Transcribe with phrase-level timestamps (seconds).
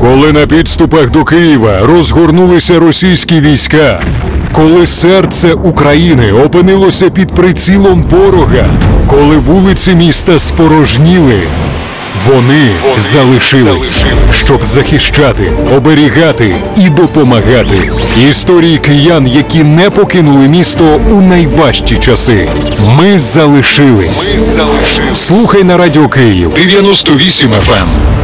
[0.00, 4.02] Коли на підступах до Києва розгорнулися російські війська,
[4.52, 8.66] коли серце України опинилося під прицілом ворога,
[9.06, 11.40] коли вулиці міста спорожніли,
[12.26, 17.90] вони, залишились, щоб захищати, оберігати і допомагати.
[18.28, 22.48] Історії киян, які не покинули місто у найважчі часи.
[22.98, 24.34] Ми залишились.
[25.14, 28.17] Слухай на радіо Київ 98 FM.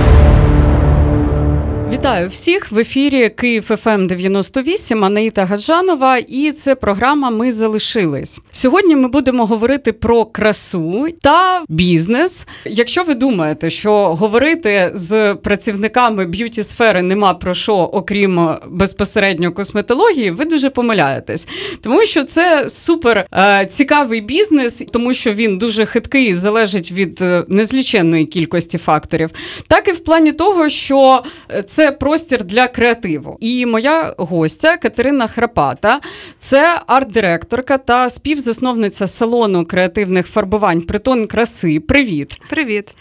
[2.04, 8.40] Вітаю всіх в ефірі Київ ФМ 98, Анаїта Гаджанова, і це програма Ми залишились.
[8.50, 12.46] Сьогодні ми будемо говорити про красу та бізнес.
[12.64, 20.30] Якщо ви думаєте, що говорити з працівниками б'юті сфери нема про що, окрім безпосередньо косметології,
[20.30, 21.48] ви дуже помиляєтесь,
[21.82, 27.22] тому що це супер е, цікавий бізнес, тому що він дуже хиткий і залежить від
[27.22, 29.30] е, незліченної кількості факторів,
[29.66, 33.36] так і в плані того, що е, це простір для креативу.
[33.40, 36.00] І моя гостя Катерина Храпата,
[36.38, 41.80] це арт-директорка та співзасновниця салону креативних фарбувань Притон краси.
[41.80, 42.40] Привіт!
[42.50, 42.94] Привіт.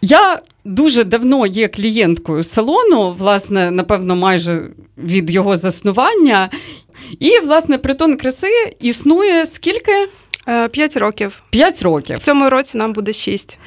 [0.00, 4.62] Я дуже давно є клієнткою салону, власне, напевно, майже
[4.98, 6.50] від його заснування.
[7.18, 10.08] І, власне, притон краси існує скільки?
[10.48, 11.42] Е, П'ять років.
[11.50, 12.16] П'ять років.
[12.16, 13.58] В цьому році нам буде шість.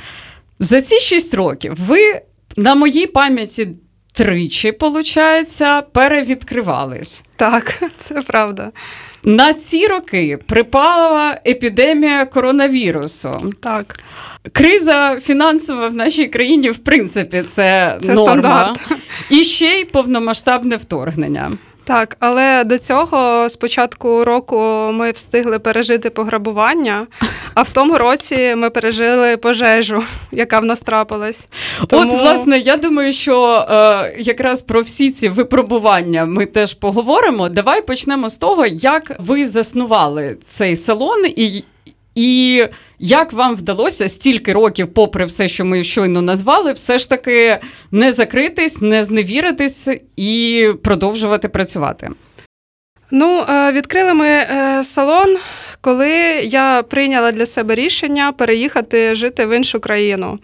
[0.59, 2.21] За ці шість років ви
[2.57, 3.67] на моїй пам'яті
[4.17, 7.23] тричі, виходить, перевідкривались.
[7.35, 8.71] Так, це правда.
[9.23, 13.53] На ці роки припала епідемія коронавірусу.
[13.61, 13.99] Так,
[14.51, 18.23] Криза фінансова в нашій країні, в принципі, це, Це норма.
[18.25, 18.79] стандарт.
[19.29, 21.51] І ще й повномасштабне вторгнення.
[21.87, 22.17] Так.
[22.19, 24.57] Але до цього з початку року
[24.93, 27.07] ми встигли пережити пограбування,
[27.53, 31.49] а в тому році ми пережили пожежу, яка в нас трапилась.
[31.87, 37.49] Тому- От, власне, я думаю, що е, якраз про всі ці випробування ми теж поговоримо.
[37.49, 41.63] Давай почнемо з того, як ви заснували цей салон і.
[42.15, 42.65] І
[42.99, 47.57] як вам вдалося стільки років, попри все, що ми щойно назвали, все ж таки
[47.91, 52.09] не закритись, не зневіритись і продовжувати працювати?
[53.11, 55.37] Ну, е, відкрили ми е, салон,
[55.81, 56.09] коли
[56.43, 60.39] я прийняла для себе рішення переїхати жити в іншу країну.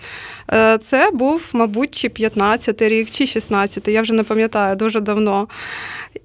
[0.54, 5.48] Е, Це був, мабуть, чи 15-й рік, чи 16-й, я вже не пам'ятаю дуже давно.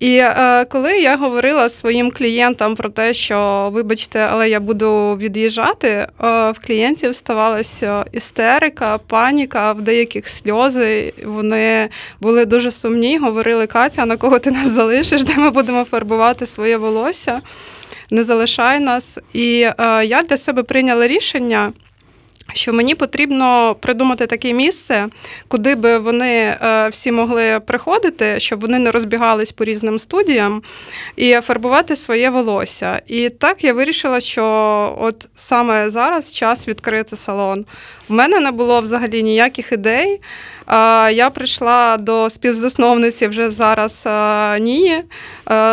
[0.00, 5.88] І е, коли я говорила своїм клієнтам про те, що, вибачте, але я буду від'їжджати,
[5.88, 6.08] е,
[6.50, 11.12] в клієнтів ставалася істерика, паніка, в деяких сльози.
[11.24, 11.88] Вони
[12.20, 16.76] були дуже сумні, говорили: Катя, на кого ти нас залишиш, де ми будемо фарбувати своє
[16.76, 17.40] волосся?
[18.10, 19.18] Не залишає нас.
[19.32, 21.72] І е, я для себе прийняла рішення.
[22.52, 25.08] Що мені потрібно придумати таке місце,
[25.48, 30.62] куди би вони е, всі могли приходити, щоб вони не розбігались по різним студіям
[31.16, 33.02] і фарбувати своє волосся.
[33.06, 34.44] І так я вирішила, що
[35.00, 37.64] от саме зараз час відкрити салон.
[38.08, 40.20] У мене не було взагалі ніяких ідей.
[41.14, 44.08] Я прийшла до співзасновниці вже зараз
[44.60, 44.92] Нії.
[44.92, 45.04] Е,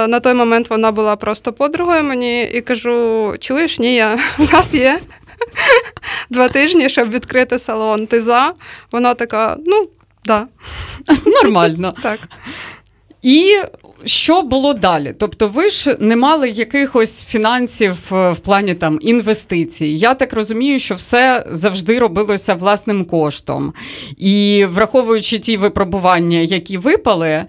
[0.08, 5.00] На той момент вона була просто подругою мені і кажу: чуєш, Нія, в нас є
[6.30, 8.08] два тижні, щоб відкрити салон.
[8.08, 8.54] Ти за?
[8.92, 9.90] Вона така: ну,
[10.26, 10.48] да,
[11.44, 11.94] Нормально.
[12.04, 12.20] так.
[13.22, 13.62] І
[14.06, 15.14] що було далі?
[15.20, 19.88] Тобто, ви ж не мали якихось фінансів е, в плані там інвестицій.
[19.88, 23.74] Я так розумію, що все завжди робилося власним коштом.
[24.18, 27.46] І враховуючи ті випробування, які випали, е,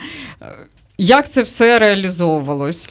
[0.98, 2.88] як це все реалізовувалось?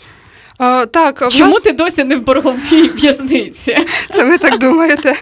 [0.57, 1.63] А, так, Чому нас...
[1.63, 3.77] ти досі не в борговій в'язниці?
[4.09, 5.15] Це ви так думаєте?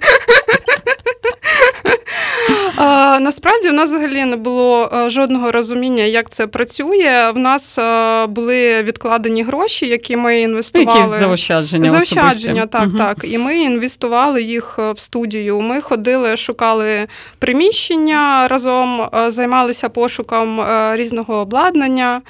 [2.75, 7.31] А, насправді в нас взагалі не було жодного розуміння, як це працює.
[7.35, 10.99] В нас а, були відкладені гроші, які ми інвестували.
[10.99, 11.89] Якісь заощадження?
[11.89, 12.67] Заощадження, особисті?
[12.71, 12.97] так, Мгм.
[12.97, 13.17] так.
[13.23, 15.61] І ми інвестували їх е, в студію.
[15.61, 17.07] Ми ходили, шукали
[17.39, 22.21] приміщення разом, е, займалися пошуком е, різного обладнання.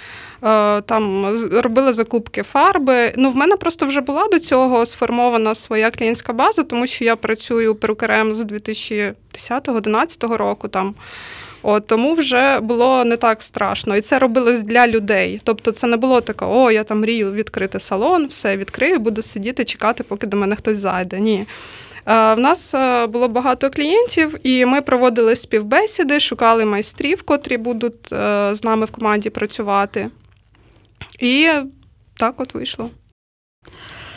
[0.44, 1.26] е, Там
[1.62, 3.14] робили закупки фарби.
[3.18, 7.16] Ну, в мене просто вже була до цього сформована своя клієнтська база, тому що я
[7.16, 8.44] працюю перукарем з
[9.34, 10.68] 2010-2011 року.
[10.68, 10.96] Там.
[11.66, 13.98] От, тому вже було не так страшно.
[13.98, 15.42] І це робилось для людей.
[15.44, 19.66] Тобто це не було таке, о, я там мрію відкрити салон, все відкрию, буду сидіти,
[19.66, 21.20] чекати, поки до мене хтось зайде.
[21.20, 21.46] Ні.
[22.06, 28.14] Е, В нас е, було багато клієнтів, і ми проводили співбесіди, шукали майстрів, котрі будуть
[28.14, 30.10] е, з нами в команді працювати.
[31.20, 31.50] І
[32.18, 32.90] так от вийшло.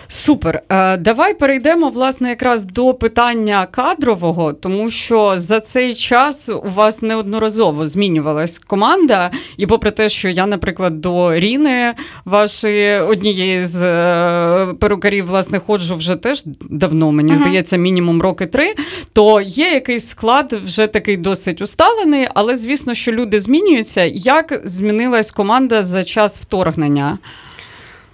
[0.08, 0.62] Супер.
[0.68, 7.02] Е, Давай перейдемо власне якраз до питання кадрового, тому що за цей час у вас
[7.02, 9.30] неодноразово змінювалась команда.
[9.56, 11.94] І попри те, що я, наприклад, до Ріни,
[12.24, 17.40] вашої однієї з е, перукарів, власне, ходжу вже теж давно, мені Ага.
[17.40, 18.74] здається, мінімум роки три,
[19.12, 24.04] то є якийсь склад вже такий досить усталений, але звісно, що люди змінюються.
[24.14, 27.18] Як змінилась команда за час вторгнення?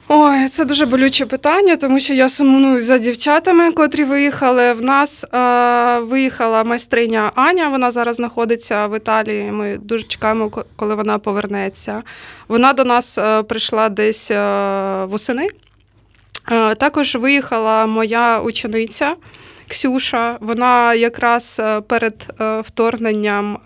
[0.09, 4.73] Ой, це дуже болюче питання, тому що я сумую за дівчатами, котрі виїхали.
[4.73, 7.69] В нас е, виїхала майстриня Аня.
[7.69, 9.53] Вона зараз знаходиться в Італії.
[9.53, 12.03] Ми дуже чекаємо, коли вона повернеться.
[12.49, 15.49] Вона до нас е, прийшла десь е, восени.
[16.51, 19.15] Е, також виїхала моя учениця.
[19.73, 23.59] Ксюша, вона якраз е, перед е, вторгненням е,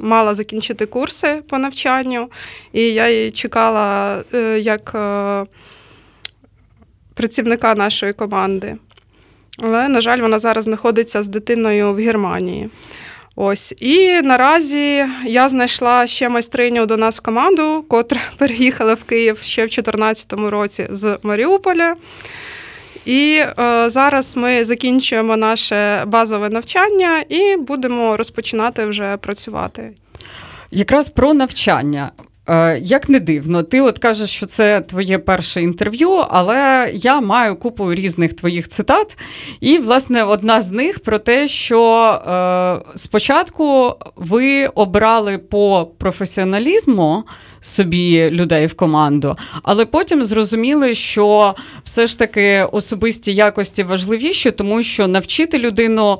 [0.00, 2.30] мала закінчити курси по навчанню,
[2.72, 4.16] і я її чекала
[4.58, 4.96] як
[7.14, 8.76] працівника нашої команди.
[9.58, 12.70] Але, на жаль, вона зараз знаходиться з дитиною в Германії.
[13.36, 13.74] Ось.
[13.80, 19.62] І наразі я знайшла ще майстриню до нас в команду, котра переїхала в Київ ще
[19.62, 21.96] в 2014 році з Маріуполя.
[23.06, 29.92] І е, зараз ми закінчуємо наше базове навчання і будемо розпочинати вже працювати.
[30.70, 32.10] Якраз про навчання.
[32.48, 37.56] Е, Як не дивно, ти от кажеш, що це твоє перше інтерв'ю, але я маю
[37.56, 39.18] купу різних твоїх цитат.
[39.60, 47.24] І, власне, одна з них про те, що е, спочатку ви обрали по професіоналізму
[47.66, 51.54] собі людей в команду, але потім зрозуміли, що
[51.84, 56.18] все ж таки особисті якості важливіші, тому що навчити людину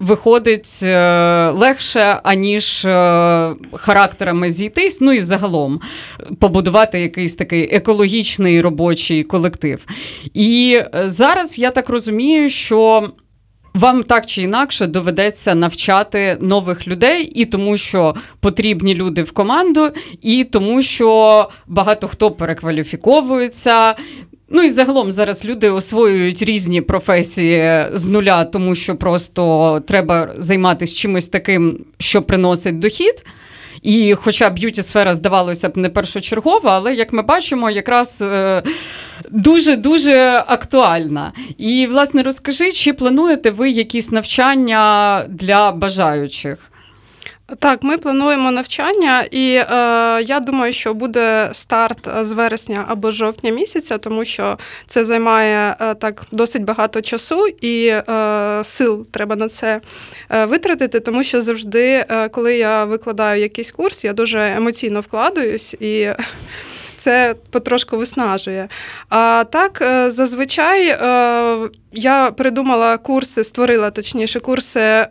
[0.00, 5.80] виходить е, легше, аніж е, характерами зійтись, ну і загалом
[6.40, 9.86] побудувати якийсь такий екологічний робочий колектив.
[10.34, 13.10] І е, зараз я так розумію, що.
[13.74, 19.90] Вам так чи інакше доведеться навчати нових людей, і тому, що потрібні люди в команду,
[20.22, 23.94] і тому, що багато хто перекваліфіковується.
[24.48, 30.96] Ну і загалом зараз люди освоюють різні професії з нуля, тому що просто треба займатися
[30.96, 33.24] чимось таким, що приносить дохід.
[33.84, 38.62] І хоча б'юті сфера здавалося б не першочергова, але як ми бачимо, якраз е,
[39.30, 41.32] дуже-дуже актуальна.
[41.58, 46.70] І, власне, розкажи, чи плануєте ви якісь навчання для бажаючих?
[47.46, 49.66] Так, ми плануємо навчання, і е,
[50.22, 55.94] я думаю, що буде старт з вересня або жовтня місяця, тому що це займає е,
[55.94, 58.04] так досить багато часу і е,
[58.64, 59.80] сил треба на це
[60.30, 65.74] е, витратити, тому що завжди, е, коли я викладаю якийсь курс, я дуже емоційно вкладаюсь
[65.80, 66.08] і.
[66.96, 68.68] Це потрошку виснажує.
[69.08, 70.98] А так, е, зазвичай е,
[71.94, 75.06] я придумала курси, створила точніше курси е,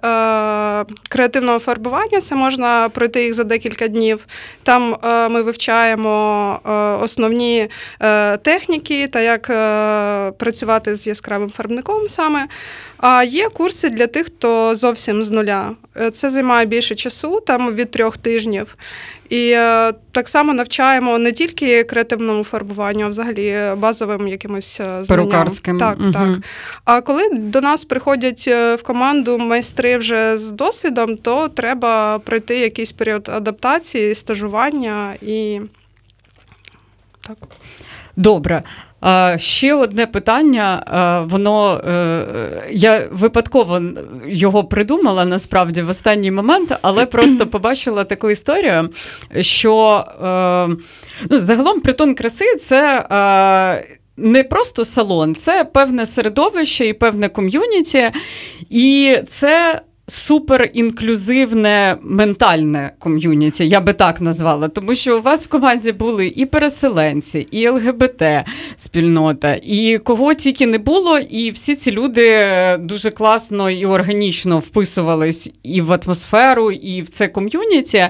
[1.10, 2.22] креативного фарбування.
[2.22, 4.26] Це можна пройти їх за декілька днів.
[4.64, 6.72] Там е, ми вивчаємо е,
[7.04, 7.70] основні
[8.02, 12.48] е, техніки та як е, працювати з яскравим фарбником саме.
[12.98, 15.72] А є курси для тих, хто зовсім з нуля.
[15.98, 18.76] Е, Це займає більше часу, там від трьох тижнів.
[19.30, 25.06] І е, так само навчаємо не тільки креативному фарбуванню, а взагалі базовим якимось е, знанням.
[25.08, 25.78] Перукарським.
[25.80, 26.14] Так, Мгм.
[26.14, 26.28] так.
[26.86, 32.60] А коли до нас приходять е, в команду майстри вже з досвідом, то треба пройти
[32.60, 35.62] якийсь період адаптації, стажування і
[37.27, 37.38] так.
[38.15, 38.63] Добре.
[39.38, 41.25] Ще одне питання.
[41.30, 43.82] Воно е, я випадково
[44.27, 48.89] його придумала насправді в останній момент, але просто побачила таку історію,
[49.39, 50.84] що е,
[51.30, 53.06] ну, загалом притон краси це.
[54.17, 58.12] Не просто салон, це певне середовище і певне ком'юніті,
[58.70, 59.82] і це
[60.13, 66.27] супер інклюзивне ментальне ком'юніті, я би так назвала, тому що у вас в команді були
[66.27, 68.24] і переселенці, і ЛГБТ
[68.75, 72.48] спільнота, і кого тільки не було, і всі ці люди
[72.79, 78.08] дуже класно і органічно вписувались і в атмосферу, і в це ком'юніті.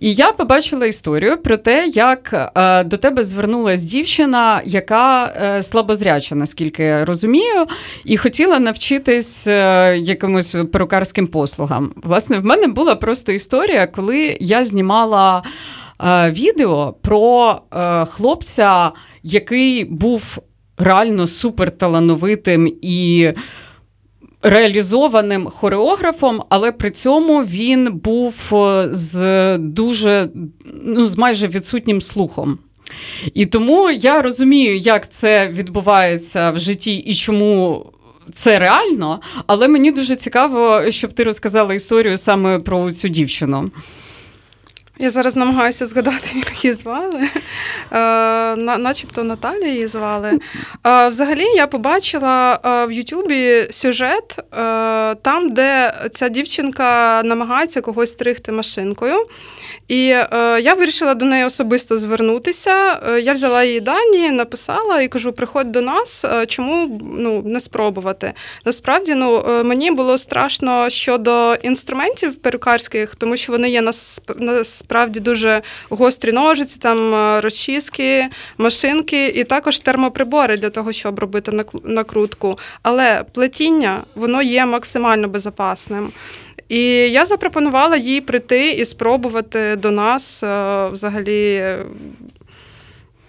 [0.00, 6.34] І я побачила історію про те, як е, до тебе звернулась дівчина, яка е, слабозряча,
[6.34, 7.66] наскільки я розумію,
[8.04, 11.43] і хотіла навчитись е, якимось перукарським послугам.
[11.96, 15.42] Власне, в мене була просто історія, коли я знімала
[16.04, 18.90] е, відео про е, хлопця,
[19.22, 20.38] який був
[20.78, 23.32] реально суперталановитим і.
[24.46, 30.28] Реалізованим хореографом, але при цьому він був е, з дуже
[30.84, 32.58] ну, з майже відсутнім слухом.
[33.34, 37.86] І тому я розумію, як це відбувається в житті і чому.
[38.34, 43.70] Це реально, але мені дуже цікаво, щоб ти розказала історію саме про цю дівчину.
[44.98, 47.28] Я зараз намагаюся згадати, як її звали.
[47.92, 50.38] Е, начебто Наталія її звали.
[50.86, 54.44] Е, взагалі, я побачила е, в Ютубі сюжет, е,
[55.14, 59.26] там, де ця дівчинка намагається когось стригти машинкою.
[59.88, 60.26] І е,
[60.60, 63.00] я вирішила до неї особисто звернутися.
[63.08, 67.60] Е, я взяла її дані, написала і кажу: приходь до нас, е, чому ну, не
[67.60, 68.32] спробувати.
[68.64, 75.20] Насправді, ну е, мені було страшно щодо інструментів перукарських, тому що вони є насп- насправді
[75.20, 78.26] дуже гострі ножиці, там е, розчіски,
[78.58, 82.58] машинки і також термоприбори для того, щоб робити накрутку.
[82.82, 86.12] Але плетіння воно є максимально безпечним.
[86.68, 86.80] І
[87.10, 91.64] я запропонувала їй прийти і спробувати до нас е, взагалі.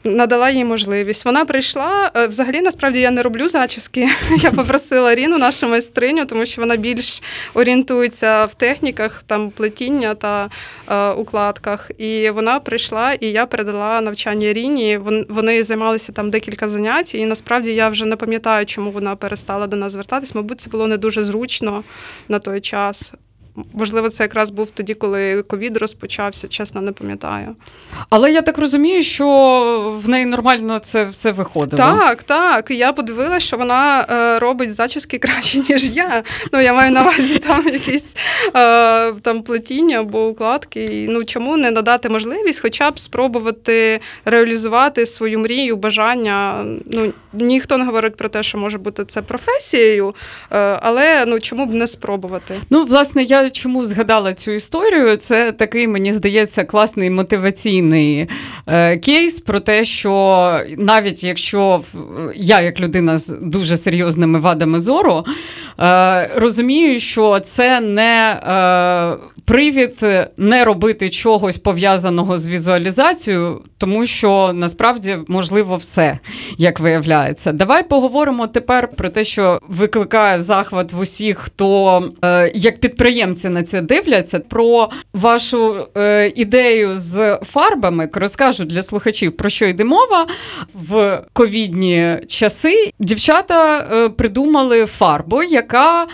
[0.07, 1.25] Надала їй можливість.
[1.25, 2.11] Вона прийшла.
[2.15, 4.09] е, Взагалі, насправді, я не роблю зачіски.
[4.41, 7.21] Я попросила Ріну, нашу майстриню, тому що вона більш
[7.53, 10.49] орієнтується в техніках там плетіння та
[10.91, 11.91] е, укладках.
[11.97, 14.97] І вона прийшла, і я передала навчання Ріні.
[14.97, 19.67] Вон- Вони займалися там декілька занять, і насправді я вже не пам'ятаю, чому вона перестала
[19.67, 20.35] до нас звертатись.
[20.35, 21.83] Мабуть, це було не дуже зручно
[22.29, 23.13] на той час.
[23.73, 27.55] Можливо, це якраз був тоді, коли ковід розпочався, чесно, не пам'ятаю.
[28.09, 31.77] Але я так розумію, що в неї нормально це все виходило.
[31.77, 32.71] Так, так.
[32.71, 36.23] Я подивилася, що вона е, робить зачіски краще, ніж я.
[36.53, 38.17] Ну, я маю на увазі там якісь
[38.55, 41.07] е, там плетіння або укладки.
[41.09, 46.65] Ну чому не надати можливість, хоча б спробувати реалізувати свою мрію, бажання.
[46.85, 50.15] Ну ніхто не говорить про те, що може бути це професією,
[50.51, 52.55] е, але ну чому б не спробувати?
[52.69, 55.17] Ну, власне, я чому згадала цю історію?
[55.17, 58.27] Це такий, мені здається, класний мотиваційний
[58.67, 61.81] е, кейс про те, що навіть якщо
[62.35, 65.25] я, як людина з дуже серйозними вадами зору,
[65.79, 70.05] е, розумію, що це не е, привід
[70.37, 76.19] не робити чогось пов'язаного з візуалізацією, тому що насправді можливо все,
[76.57, 77.51] як виявляється.
[77.51, 83.63] Давай поговоримо тепер про те, що викликає захват в усіх, хто е, як підприємці на
[83.63, 88.09] це дивляться, про вашу е, ідею з фарбами.
[88.13, 90.27] Розкажу для слухачів, про що йде мова.
[90.73, 96.07] В ковідні часи дівчата е, придумали фарбу, яка е,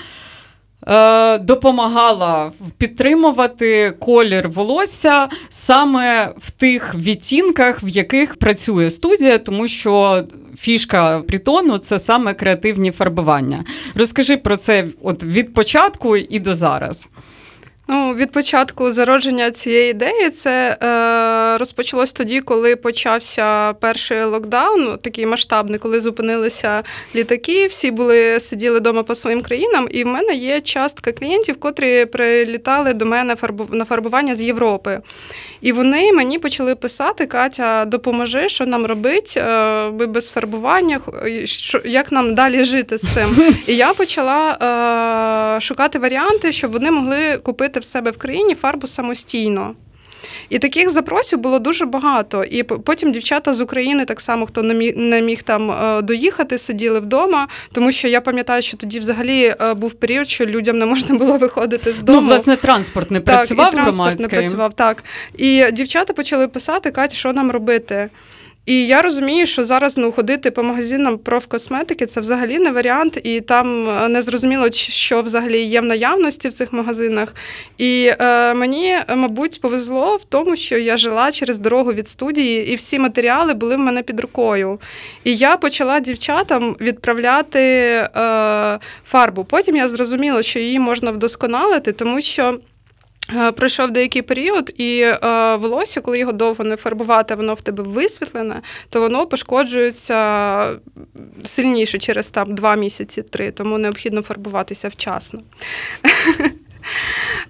[1.40, 10.24] допомагала підтримувати колір волосся саме в тих відтінках, в яких працює студія, тому що
[10.58, 13.64] фішка притону це саме креативні фарбування.
[13.96, 17.10] Розкажи про це от від початку і до зараз.
[17.88, 25.26] Ну, від початку зародження цієї ідеї це е, розпочалось тоді, коли почався перший локдаун, такий
[25.26, 26.84] масштабний, коли зупинилися
[27.16, 29.88] літаки, всі були сиділи вдома по своїм країнам.
[29.92, 33.36] І в мене є частка клієнтів, котрі прилітали до мене
[33.72, 35.02] на фарбування з Європи.
[35.62, 41.00] І вони мені почали писати: Катя, допоможи, що нам робити, е, ми без фарбування,
[41.44, 43.54] що, як нам далі жити з цим.
[43.68, 44.58] І я почала
[45.58, 49.76] е, шукати варіанти, щоб вони могли купити в себе в країні фарбу самостійно.
[50.50, 52.44] І таких запросів було дуже багато.
[52.44, 56.58] І потім дівчата з України, так само, хто не міг, не міг там е, доїхати,
[56.58, 60.86] сиділи вдома, тому що я пам'ятаю, що тоді взагалі е, був період, що людям не
[60.86, 62.22] можна було виходити з дому.
[62.22, 64.26] Ну, власне, транспорт не Так, працював і транспорт громадський.
[64.26, 65.04] не працював, так.
[65.38, 68.10] І дівчата почали писати, Катя, що нам робити?
[68.66, 73.42] І я розумію, що зараз ну, ходити по магазинам профкосметики це взагалі не варіант, і
[73.42, 77.36] там е, не зрозуміло, що взагалі є в наявності в цих магазинах.
[77.78, 82.76] І е, мені, мабуть, повезло в тому, що я жила через дорогу від студії, і
[82.76, 84.80] всі матеріали були в мене під рукою.
[85.24, 88.10] І я почала дівчатам відправляти е,
[89.06, 89.44] фарбу.
[89.44, 92.60] Потім я зрозуміла, що її можна вдосконалити, тому що.
[93.30, 97.84] Е, Пройшов деякий період, і е, волосся, коли його довго не фарбувати, воно в тебе
[97.84, 100.68] висвітлене, то воно пошкоджується
[101.44, 105.42] сильніше через там два місяці, три, тому необхідно фарбуватися вчасно.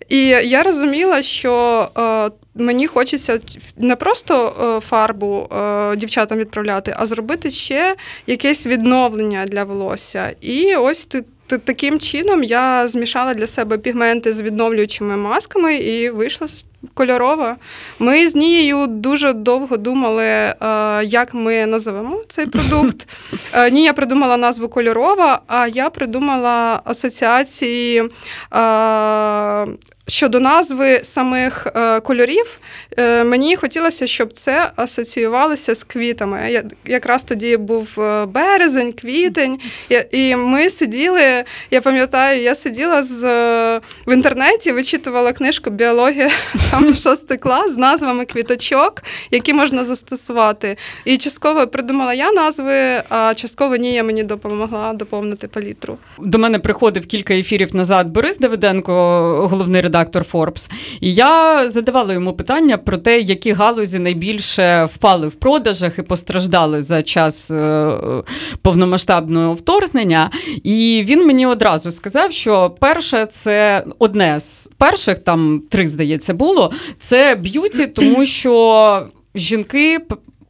[0.09, 3.39] І я розуміла, що е, мені хочеться
[3.77, 7.95] не просто е, фарбу е, дівчатам відправляти, а зробити ще
[8.27, 10.35] якесь відновлення для волосся.
[10.41, 11.23] І ось ти.
[11.57, 16.47] Таким чином я змішала для себе пігменти з відновлюючими масками і вийшла
[16.93, 17.57] кольорова.
[17.99, 20.55] Ми з Нією дуже довго думали, е,
[21.03, 23.07] як ми називемо цей продукт.
[23.53, 28.03] Е, Нія придумала назву кольорова, а я придумала асоціації.
[30.11, 32.59] Щодо назви самих е, кольорів,
[32.97, 36.39] е, мені хотілося, щоб це асоціювалося з квітами.
[36.51, 39.59] Я, якраз тоді був е, березень, квітень,
[40.11, 41.43] і, ми сиділи.
[41.71, 43.23] Я пам'ятаю, я сиділа з,
[44.07, 46.29] в інтернеті, вичитувала книжку Біологія
[46.71, 50.77] там шостий клас з назвами квіточок, які можна застосувати.
[51.05, 52.73] І частково придумала я назви,
[53.09, 55.97] а частково Нія мені допомогла доповнити палітру.
[56.19, 58.93] До мене приходив кілька ефірів назад Борис Давиденко,
[59.51, 65.33] головний редактор Forbes, і я задавала йому питання про те, які галузі найбільше впали в
[65.33, 67.91] продажах і постраждали за час е,
[68.61, 70.29] повномасштабного вторгнення.
[70.63, 76.71] І він мені одразу сказав, що перше це одне з перших, там три, здається, було
[76.99, 79.99] це б'юті, тому що жінки.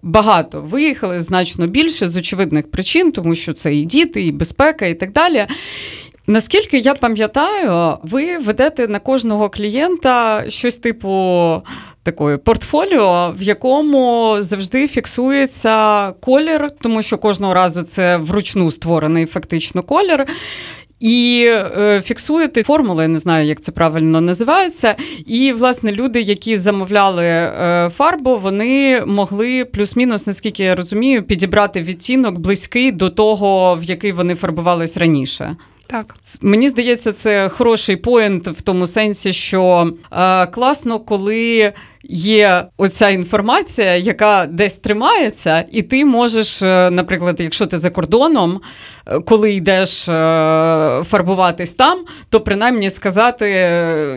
[0.03, 4.93] Багато виїхали значно більше з очевидних причин, тому що це і діти, і безпека, і
[4.93, 5.47] так далі.
[6.27, 11.61] Наскільки я пам'ятаю, ви ведете на кожного клієнта щось типу
[12.03, 19.83] такої портфоліо, в якому завжди фіксується колір, тому що кожного разу це вручну створений фактично
[19.83, 20.25] колір.
[20.99, 24.95] І е, фіксуєте формули, не знаю, як це правильно називається.
[25.25, 32.39] І, власне, люди, які замовляли е, фарбу, вони могли плюс-мінус, наскільки я розумію, підібрати відтінок
[32.39, 35.55] близький до того, в який вони фарбувались раніше.
[35.91, 36.15] Так.
[36.41, 43.95] Мені здається, це хороший поєнт в тому сенсі, що е, класно, коли є оця інформація,
[43.95, 48.61] яка десь тримається, і ти можеш, е, наприклад, якщо ти за кордоном,
[49.05, 50.11] е, коли йдеш е,
[51.03, 53.45] фарбуватись там, то принаймні сказати,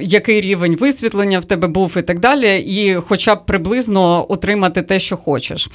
[0.02, 4.98] який рівень висвітлення в тебе був і так далі, і хоча б приблизно отримати те,
[4.98, 5.70] що хочеш.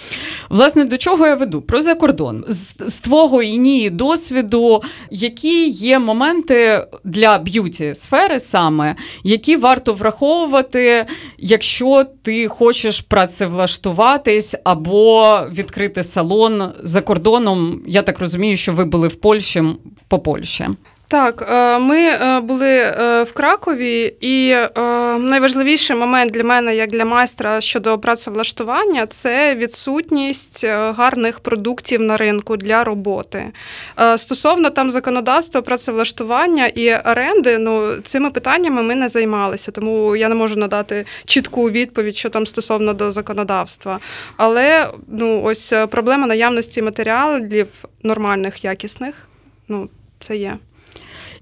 [0.49, 1.61] Власне, до чого я веду?
[1.61, 2.45] Про закордон.
[2.47, 9.93] З, з твого і ні досвіду, які є моменти для б'юті сфери саме, які варто
[9.93, 11.05] враховувати,
[11.37, 17.81] якщо ти хочеш працевлаштуватись або відкрити салон за кордоном.
[17.87, 19.63] Я так розумію, що ви були в Польщі
[20.07, 20.67] по Польщі.
[21.09, 24.55] Так, е, ми е, були е, в Кракові, і
[25.19, 32.57] найважливіший момент для мене, як для майстра щодо працевлаштування, це відсутність гарних продуктів на ринку
[32.57, 33.51] для роботи.
[34.17, 40.35] Стосовно там законодавства, працевлаштування і оренди, ну цими питаннями ми не займалися, тому я не
[40.35, 43.99] можу надати чітку відповідь, що там стосовно до законодавства.
[44.37, 47.67] Але ну ось проблема наявності матеріалів
[48.03, 49.15] нормальних, якісних,
[49.67, 50.57] ну це є.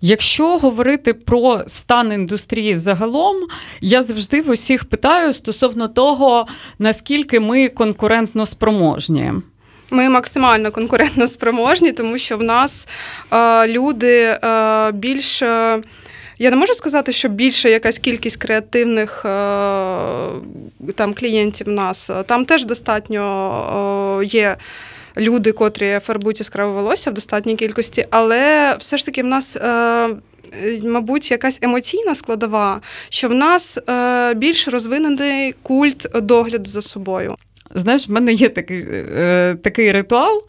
[0.02, 3.36] Якщо говорити про стан індустрії загалом,
[3.82, 6.48] я завжди в усіх питаю стосовно того,
[6.80, 9.32] наскільки ми конкурентно спроможні.
[9.90, 12.88] Ми максимально конкурентно спроможні, тому що в нас
[13.34, 15.42] е, люди е, більш.
[15.42, 15.82] е,
[16.40, 19.30] Я не можу сказати, що більше якась кількість креативних е,
[20.96, 22.12] там клієнтів в нас.
[22.26, 24.56] Там теж достатньо е, є
[25.18, 29.56] люди, котрі фарбують яскраве волосся в достатній кількості, але все ж таки в нас.
[29.56, 30.10] Е,
[30.54, 37.36] е, Мабуть, якась емоційна складова, що в нас е, більш розвинений культ догляду за собою.
[37.76, 40.44] Знаєш, в мене є такий, е, такий ритуал.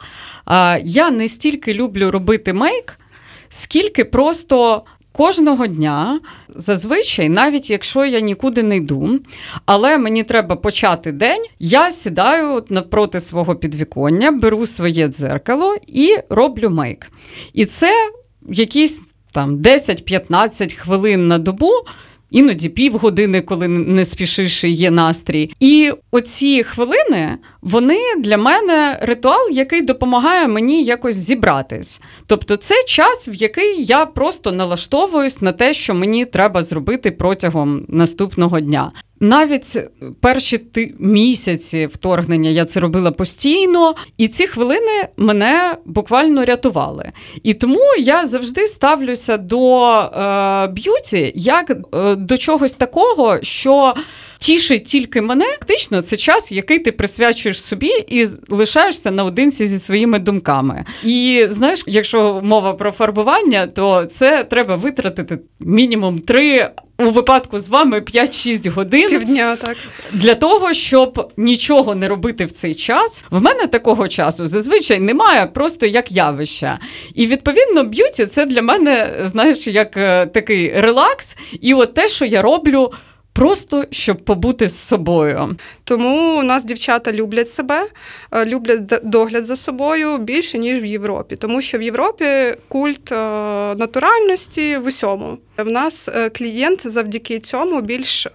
[0.44, 2.98] А, я не стільки люблю робити мейк,
[3.48, 4.84] скільки просто.
[5.12, 6.20] Кожного дня,
[6.56, 9.20] зазвичай, навіть якщо я нікуди не йду,
[9.66, 16.70] але мені треба почати день, я сідаю навпроти свого підвіконня, беру своє дзеркало і роблю
[16.70, 17.10] мейк.
[17.52, 17.92] І це
[18.48, 21.70] якісь там 10-15 хвилин на добу.
[22.30, 25.50] Іноді півгодини, коли не спішиш і є настрій.
[25.60, 32.00] І оці хвилини вони для мене ритуал, який допомагає мені якось зібратись.
[32.26, 37.84] Тобто, це час, в який я просто налаштовуюсь на те, що мені треба зробити протягом
[37.88, 38.92] наступного дня.
[39.20, 39.78] Навіть
[40.20, 47.12] перші ти місяці вторгнення я це робила постійно, і ці хвилини мене буквально рятували.
[47.42, 53.94] І тому я завжди ставлюся до е, б'юті як е, до чогось такого, що
[54.38, 55.44] тішить тільки мене.
[55.44, 60.84] Фактично, це час, який ти присвячуєш собі і лишаєшся наодинці зі своїми думками.
[61.04, 66.70] І знаєш, якщо мова про фарбування, то це треба витратити мінімум три.
[67.00, 69.76] У випадку з вами 5-6 годин Півдня, так.
[70.12, 73.24] для того, щоб нічого не робити в цей час.
[73.30, 76.78] В мене такого часу зазвичай немає, просто як явища.
[77.14, 82.24] І відповідно, б'юті це для мене, знаєш, як е, такий релакс, і от те, що
[82.24, 82.92] я роблю
[83.38, 85.56] просто щоб побути з собою.
[85.84, 87.88] Тому у нас дівчата люблять себе,
[88.32, 92.26] е, люблять догляд за собою більше ніж в Європі, тому що в Європі
[92.68, 93.14] культ е,
[93.74, 95.38] натуральності в усьому.
[95.56, 98.26] В нас е, клієнт завдяки цьому більш.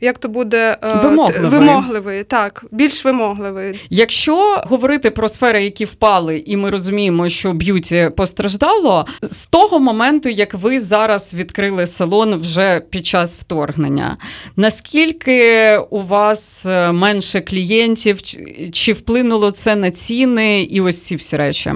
[0.00, 1.50] Як то буде е, Вимогливий.
[1.50, 3.80] вимогливий, так, більш вимогливий.
[3.90, 10.28] Якщо говорити про сфери, які впали, і ми розуміємо, що б'юті постраждало, з того моменту,
[10.28, 14.16] як ви зараз відкрили салон вже під час вторгнення,
[14.56, 18.22] наскільки у вас е, менше клієнтів,
[18.72, 21.72] чи вплинуло це на ціни і ось ці всі речі?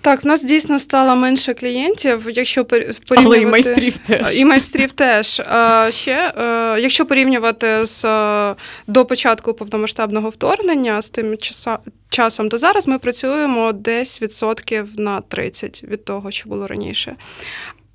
[0.00, 3.26] Так, в нас дійсно стало менше клієнтів, якщо пор- порівнювати...
[3.26, 4.38] Але і майстрів теж.
[4.38, 5.40] І майстрів теж.
[5.50, 8.54] А Ще, е, якщо порівнювати з е,
[8.86, 15.20] до початку повномасштабного вторгнення з тим часа- часом, то зараз ми працюємо десь відсотків на
[15.20, 17.16] 30 від того, що було раніше.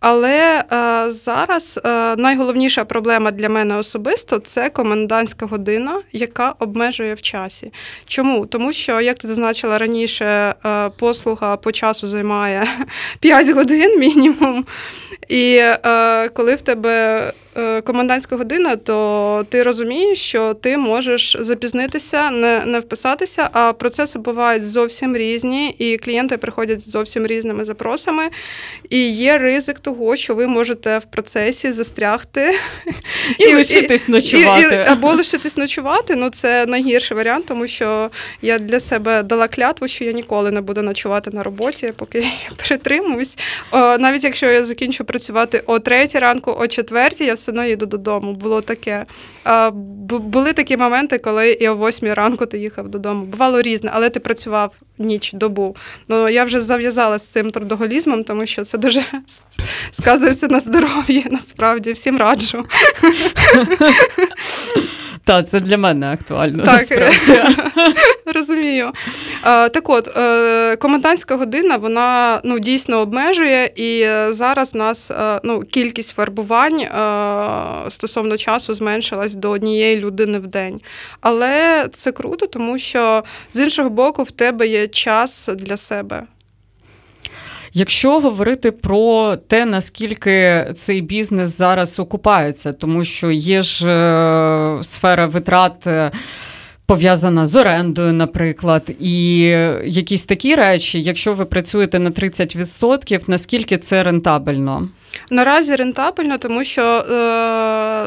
[0.05, 7.21] Але е, зараз е, найголовніша проблема для мене особисто це комендантська година, яка обмежує в
[7.21, 7.71] часі.
[8.05, 8.45] Чому?
[8.45, 12.67] Тому що, як ти зазначила раніше, е, послуга по часу займає
[13.19, 14.65] 5 годин мінімум.
[15.27, 17.23] І е, коли в тебе
[17.83, 24.69] комендантська година, то ти розумієш, що ти можеш запізнитися, не, не вписатися, а процеси бувають
[24.69, 28.23] зовсім різні, і клієнти приходять з зовсім різними запросами.
[28.89, 32.53] І є ризик того, що ви можете в процесі застрягти
[33.37, 34.75] І лишитись ночувати.
[34.87, 36.15] і- або лишитись ночувати.
[36.15, 38.09] Ну це найгірший варіант, тому що
[38.41, 42.31] я для себе дала клятву, що я ніколи не буду ночувати на роботі, поки я
[42.67, 43.37] притримуюсь.
[43.71, 47.85] О, навіть якщо я закінчу працювати о третій ранку, о четвертій, я все одно їду
[47.85, 48.33] додому.
[48.33, 49.05] Було таке.
[49.43, 53.25] А, бу- були такі моменти, коли і о восьмій ранку ти їхав додому.
[53.25, 55.75] Бувало різне, але ти працював ніч, добу.
[56.07, 59.03] Ну я вже зав'язала з цим трудоголізмом, тому що це дуже
[59.91, 61.25] сказується на здоров'ї.
[61.31, 62.65] Насправді всім раджу.
[65.25, 66.63] Так, це для мене актуально.
[66.63, 66.91] Так.
[66.91, 67.61] насправді.
[68.25, 68.91] Розумію.
[69.43, 75.61] Так от, е, комендантська година вона ну, дійсно обмежує, і е, зараз нас е, ну,
[75.61, 76.81] кількість фарбувань
[77.89, 80.81] стосовно часу зменшилась до однієї людини в день.
[81.21, 86.23] Але це круто, тому що з іншого боку в тебе є час для себе.
[87.75, 95.25] Якщо говорити про те, наскільки цей бізнес зараз окупається, тому що є ж е, сфера
[95.25, 95.87] витрат.
[96.85, 99.39] Пов'язана з орендою, наприклад, і
[99.85, 104.89] якісь такі речі, якщо ви працюєте на 30%, наскільки це рентабельно?
[105.29, 107.03] Наразі рентабельно, тому що е,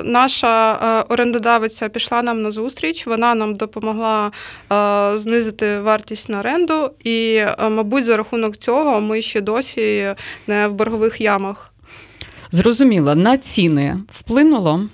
[0.04, 4.30] наша е, орендодавиця пішла нам на зустріч, вона нам допомогла
[4.72, 10.14] е, знизити вартість на оренду, і, е, мабуть, за рахунок цього ми ще досі
[10.46, 11.72] не в боргових ямах.
[12.50, 14.88] Зрозуміло, на ціни вплинуло?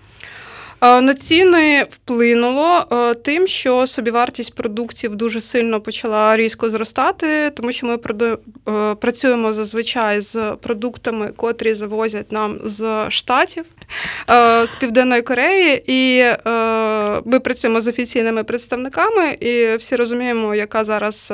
[0.82, 7.72] Е, На ціни вплинуло е, тим, що собівартість продуктів дуже сильно почала різко зростати, тому
[7.72, 13.64] що ми е, працюємо зазвичай з продуктами, котрі завозять нам з штатів,
[14.64, 16.24] з Південної Кореї, і
[17.24, 21.32] ми працюємо з офіційними представниками, і всі розуміємо, яка зараз,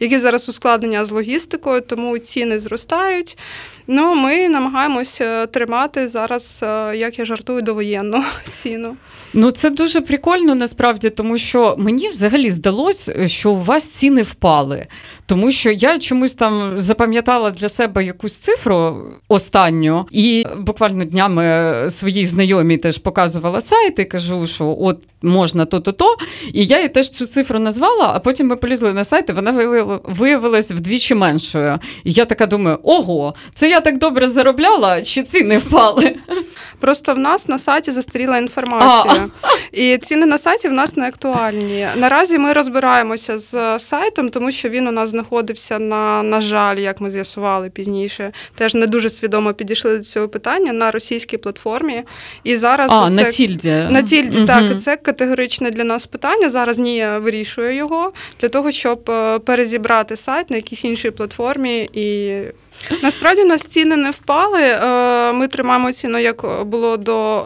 [0.00, 3.38] які зараз ускладнення з логістикою, тому ціни зростають.
[3.86, 8.87] Ну, ми намагаємося тримати зараз, як я жартую, довоєнну ціну.
[9.34, 14.86] Ну, це дуже прикольно насправді, тому що мені взагалі здалось, що у вас ціни впали.
[15.26, 22.26] Тому що я чомусь там запам'ятала для себе якусь цифру останню, і буквально днями своїй
[22.26, 26.16] знайомій теж показувала сайт і кажу, що от можна то-то то.
[26.52, 29.52] І я їй теж цю цифру назвала, а потім ми полізли на сайт, і вона
[29.52, 31.78] виявила- виявилась вдвічі меншою.
[32.04, 36.16] І я така думаю: ого, це я так добре заробляла, чи ціни впали?
[36.80, 39.28] Просто в нас на сайті застаріла інформація,
[39.72, 41.88] і ціни на сайті в нас не актуальні.
[41.96, 47.00] Наразі ми розбираємося з сайтом, тому що він у нас знаходився на, на жаль, як
[47.00, 52.02] ми з'ясували пізніше, теж не дуже свідомо підійшли до цього питання на російській платформі.
[52.44, 53.86] І зараз А, це на тільді.
[53.90, 54.46] На тільді, Мгм.
[54.46, 56.50] так, це категоричне для нас питання.
[56.50, 61.90] Зараз Нія вирішує його для того, щоб е, перезібрати сайт на якійсь іншій платформі.
[61.92, 62.32] І
[63.02, 64.62] насправді нас ціни не впали.
[64.62, 67.36] Е, Ми тримаємо ціну, як було до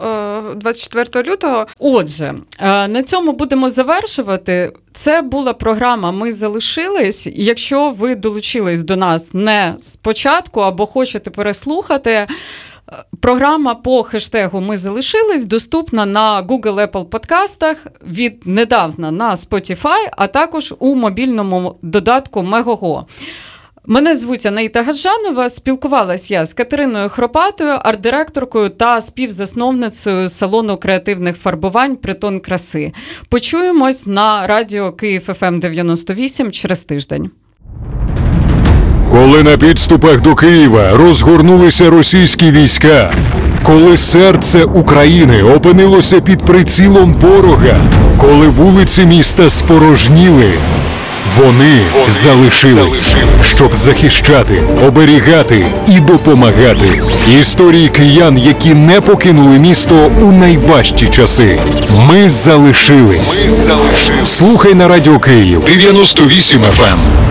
[0.51, 1.65] е, 24 лютого.
[1.79, 4.71] Отже, е, на цьому будемо завершувати.
[4.93, 7.27] Це була програма Ми залишились.
[7.33, 12.11] Якщо ви долучились до нас не спочатку або хочете переслухати.
[12.11, 12.27] е,
[13.21, 20.73] Програма по хештегу Ми залишились доступна на Google Apple подкастах віднедавна на Spotify, а також
[20.79, 23.03] у мобільному додатку Megogo.
[23.87, 25.49] Мене звуть Анаїта Гаджанова.
[25.49, 32.91] Спілкувалась я з Катериною Хропатою, арт-директоркою та співзасновницею салону креативних фарбувань Притон краси.
[33.29, 37.29] Почуємось на радіо Київ ФМ 98 через тиждень.
[39.11, 43.13] Коли на підступах до Києва розгорнулися російські війська,
[43.63, 50.53] коли серце України опинилося під прицілом ворога, коли вулиці міста спорожніли,
[51.37, 57.01] вони, залишились, щоб захищати, оберігати і допомагати.
[57.39, 61.59] Історії киян, які не покинули місто у найважчі часи.
[62.07, 63.45] Ми залишились.
[64.23, 67.22] Слухай на радіо Київ 98 FM.